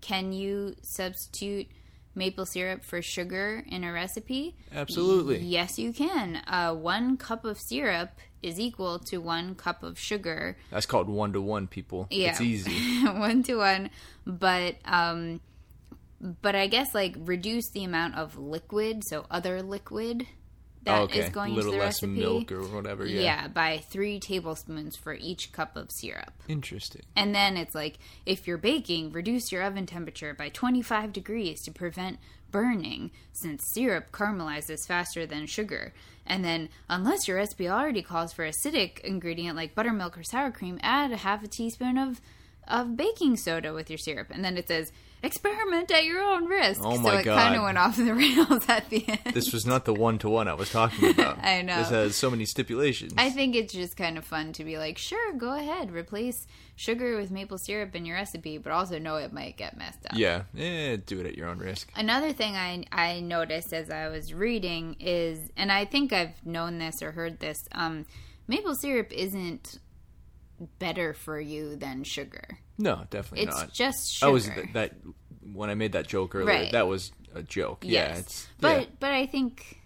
[0.00, 1.66] Can you substitute
[2.14, 4.56] maple syrup for sugar in a recipe?
[4.74, 5.38] Absolutely.
[5.38, 6.42] Yes, you can.
[6.46, 8.10] Uh, one cup of syrup
[8.42, 10.56] is equal to one cup of sugar.
[10.70, 12.06] That's called one to one, people.
[12.10, 12.30] Yeah.
[12.30, 13.04] It's easy.
[13.06, 13.90] one to one.
[14.26, 15.40] But um,
[16.20, 20.26] but I guess like reduce the amount of liquid, so other liquid
[20.84, 21.28] that is Oh, okay.
[21.30, 22.20] going a little into the less recipe.
[22.20, 23.04] milk or whatever.
[23.06, 23.20] Yeah.
[23.20, 26.32] yeah, by three tablespoons for each cup of syrup.
[26.48, 27.02] Interesting.
[27.16, 31.70] And then it's like, if you're baking, reduce your oven temperature by 25 degrees to
[31.70, 32.18] prevent
[32.50, 35.92] burning, since syrup caramelizes faster than sugar.
[36.26, 40.78] And then, unless your recipe already calls for acidic ingredient like buttermilk or sour cream,
[40.82, 42.20] add a half a teaspoon of
[42.68, 44.28] of baking soda with your syrup.
[44.30, 46.80] And then it says, experiment at your own risk.
[46.84, 49.34] Oh so my it kind of went off the rails at the end.
[49.34, 51.38] This was not the one to one I was talking about.
[51.44, 51.78] I know.
[51.78, 53.14] This has so many stipulations.
[53.18, 57.16] I think it's just kind of fun to be like, sure, go ahead, replace sugar
[57.16, 60.12] with maple syrup in your recipe, but also know it might get messed up.
[60.14, 60.42] yeah.
[60.56, 61.90] Eh, do it at your own risk.
[61.94, 66.78] Another thing I I noticed as I was reading is, and I think I've known
[66.78, 68.06] this or heard this, um,
[68.48, 69.78] maple syrup isn't
[70.78, 72.58] better for you than sugar.
[72.80, 73.68] No, definitely It's not.
[73.68, 74.32] It's just I sugar.
[74.32, 74.94] was th- that
[75.52, 76.46] when I made that joke earlier.
[76.46, 76.72] Right.
[76.72, 77.84] That was a joke.
[77.84, 78.08] Yeah.
[78.08, 78.86] yes, It's but yeah.
[79.00, 79.76] but I think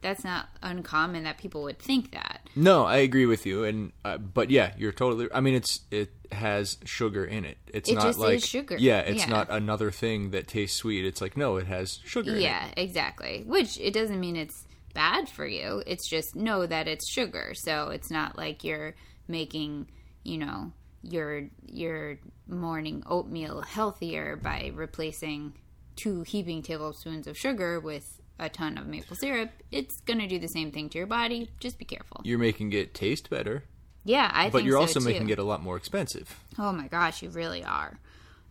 [0.00, 2.48] that's not uncommon that people would think that.
[2.54, 5.28] No, I agree with you, and uh, but yeah, you're totally.
[5.34, 7.58] I mean, it's it has sugar in it.
[7.74, 8.76] It's It not like sugar.
[8.78, 9.30] Yeah, it's Yeah.
[9.30, 11.04] not another thing that tastes sweet.
[11.04, 12.30] It's like no, it has sugar.
[12.32, 12.42] in it.
[12.42, 13.42] Yeah, exactly.
[13.46, 15.82] Which it doesn't mean it's bad for you.
[15.86, 17.52] It's just know that it's sugar.
[17.54, 18.94] So it's not like you're
[19.26, 19.88] making,
[20.24, 25.54] you know, your your morning oatmeal healthier by replacing
[25.96, 29.50] two heaping tablespoons of sugar with a ton of maple syrup.
[29.70, 31.50] It's going to do the same thing to your body.
[31.60, 32.20] Just be careful.
[32.24, 33.64] You're making it taste better,
[34.04, 35.06] Yeah, I but think you're so, also too.
[35.06, 36.38] making it a lot more expensive.
[36.58, 37.98] Oh my gosh, you really are.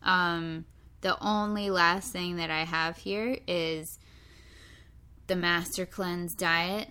[0.04, 0.66] Um,
[1.02, 3.98] the only last thing that I have here is
[5.28, 6.90] the Master Cleanse diet.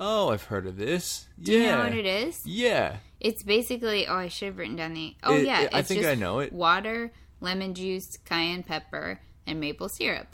[0.00, 1.26] Oh, I've heard of this.
[1.40, 2.46] Do yeah, you know what it is?
[2.46, 2.96] yeah.
[3.20, 5.88] It's basically oh, I should have written down the oh It- yeah, it- I it's
[5.88, 6.52] think I know it.
[6.52, 10.28] Water, lemon juice, cayenne pepper, and maple syrup.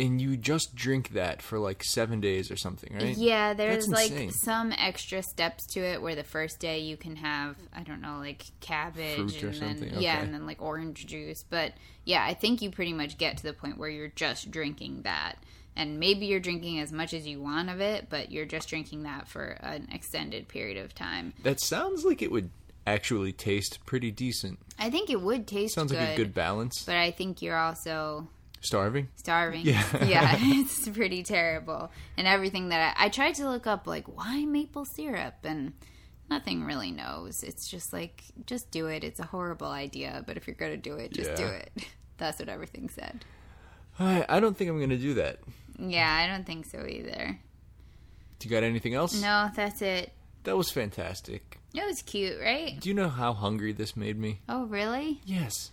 [0.00, 3.16] And you just drink that for like seven days or something, right?
[3.16, 4.30] Yeah, there's That's like insane.
[4.32, 8.16] some extra steps to it where the first day you can have I don't know
[8.18, 11.44] like cabbage Fruit or and then something, yeah, and then like orange juice.
[11.48, 15.02] But yeah, I think you pretty much get to the point where you're just drinking
[15.02, 15.36] that.
[15.76, 19.02] And maybe you're drinking as much as you want of it, but you're just drinking
[19.04, 21.32] that for an extended period of time.
[21.42, 22.50] That sounds like it would
[22.86, 24.58] actually taste pretty decent.
[24.78, 26.84] I think it would taste Sounds good, like a good balance.
[26.84, 28.28] but I think you're also
[28.60, 29.08] Starving.
[29.16, 29.62] starving.
[29.66, 29.82] Yeah.
[30.04, 31.90] yeah, it's pretty terrible.
[32.16, 35.72] And everything that I, I tried to look up, like why maple syrup, and
[36.30, 37.42] nothing really knows.
[37.42, 39.02] It's just like just do it.
[39.04, 41.70] It's a horrible idea, but if you're gonna do it, just do it.
[42.16, 43.24] That's what everything said.
[43.98, 45.40] I, I don't think I'm gonna do that.
[45.78, 47.38] Yeah, I don't think so either.
[48.38, 49.20] Do you got anything else?
[49.20, 50.12] No, that's it.
[50.44, 51.58] That was fantastic.
[51.74, 52.78] It was cute, right?
[52.78, 54.40] Do you know how hungry this made me?
[54.48, 55.20] Oh, really?
[55.24, 55.70] Yes.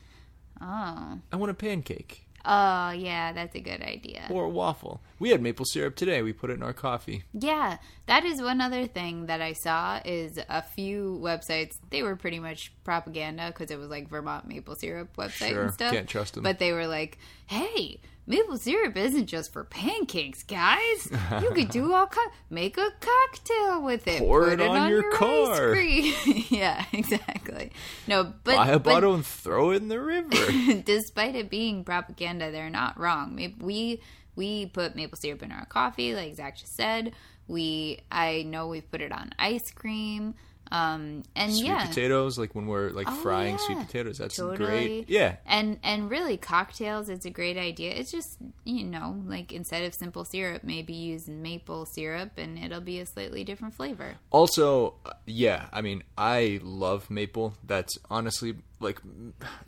[0.62, 1.20] Oh.
[1.32, 4.26] I want a pancake Oh, yeah, that's a good idea.
[4.32, 4.99] or a waffle.
[5.20, 6.24] We had maple syrup today.
[6.24, 7.24] We put it in our coffee.
[7.34, 7.78] Yeah,
[8.08, 11.74] that is one other thing that I saw is a few websites.
[11.91, 15.74] They were pretty much propaganda because it was like Vermont maple syrup website Sure, and
[15.74, 15.93] stuff.
[15.93, 16.41] can't trust 'em.
[16.41, 17.99] But they were like, "Hey,
[18.32, 21.09] maple syrup isn't just for pancakes, guys.
[21.41, 24.19] You could do all co- make a cocktail with it.
[24.19, 26.13] Pour Put it on your ice car." cream."
[26.49, 27.71] yeah, exactly.
[28.07, 30.82] No, but Buy a but- bottle and throw it in the river.
[30.86, 33.36] despite it being propaganda, they're not wrong.
[33.59, 34.01] We
[34.36, 37.11] we put maple syrup in our coffee, like Zach just said.
[37.47, 40.36] We I know we've put it on ice cream.
[40.72, 43.65] Um, and sweet yeah, potatoes, like when we're like Oh, frying yeah.
[43.65, 44.17] sweet potatoes.
[44.17, 44.57] That's Totally.
[44.57, 45.09] great.
[45.09, 45.36] Yeah.
[45.45, 49.93] and and really cocktails it's a great idea it's just you know like instead of
[49.93, 55.11] simple syrup maybe use maple syrup and it'll be a slightly different flavor Also, uh,
[55.26, 57.55] yeah, I mean, I love maple.
[57.65, 58.99] That's honestly like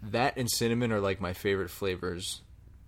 [0.01, 2.41] that and cinnamon are like my favorite flavors.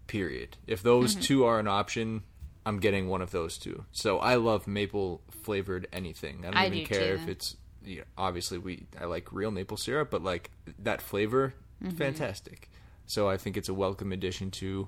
[0.08, 0.56] Period.
[0.68, 1.22] If those Mm-hmm.
[1.22, 2.24] two are an option,
[2.66, 3.86] I'm getting one of those two.
[3.92, 6.40] So I love maple flavored anything.
[6.46, 7.24] I don't I even do care too.
[7.24, 7.56] if it's
[7.86, 11.98] you know, obviously we I like real maple syrup, but like that flavor, Mm-hmm.
[11.98, 12.70] fantastic.
[13.06, 14.88] So I think it's a welcome addition to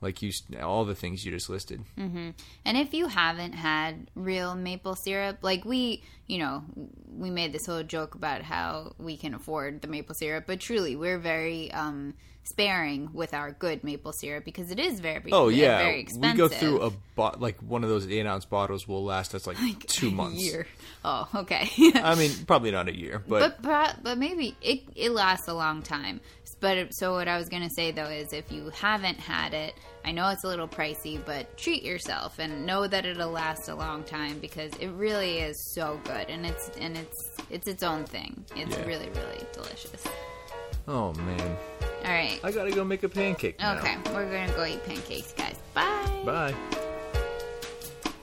[0.00, 0.30] like you
[0.62, 1.82] all the things you just listed.
[1.98, 6.62] and if you haven't had real maple syrup like we you know
[7.16, 10.94] we made this whole joke about how we can afford the maple syrup but truly
[10.94, 12.14] we're very um
[12.44, 16.32] sparing with our good maple syrup because it is very Oh yeah, very expensive.
[16.32, 19.46] we go through a bo- like one of those eight ounce bottles will last us
[19.46, 20.42] like, two a months.
[20.44, 20.66] year.
[21.04, 25.10] oh okay I mean, probably not a year, but, but but, but maybe it, it
[25.10, 26.20] lasts a long time.
[26.60, 29.74] But so what I was gonna say though is if you haven't had it,
[30.04, 33.74] I know it's a little pricey, but treat yourself and know that it'll last a
[33.74, 38.04] long time because it really is so good and it's and it's it's its own
[38.04, 38.44] thing.
[38.56, 38.84] It's Yeah.
[38.86, 40.04] really really delicious.
[40.88, 41.56] oh man,
[42.04, 42.40] All right.
[42.42, 43.78] I gotta go make a pancake now.
[43.78, 45.56] Okay, we're gonna go eat pancakes, guys.
[45.72, 46.22] Bye.
[46.24, 46.54] Bye.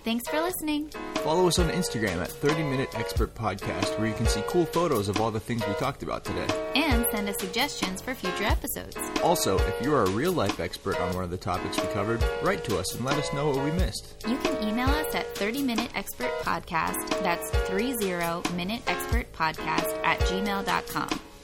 [0.03, 0.89] Thanks for listening.
[1.17, 5.09] Follow us on Instagram at 30 Minute Expert Podcast, where you can see cool photos
[5.09, 6.47] of all the things we talked about today.
[6.75, 8.97] And send us suggestions for future episodes.
[9.23, 12.63] Also, if you're a real life expert on one of the topics we covered, write
[12.63, 14.15] to us and let us know what we missed.
[14.27, 17.09] You can email us at 30 Minute Expert Podcast.
[17.21, 21.19] That's 30 Minute Expert Podcast at gmail.com.